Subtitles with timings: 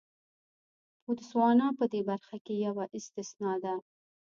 [1.03, 3.75] بوتسوانا په دې برخه کې یوه استثنا ده.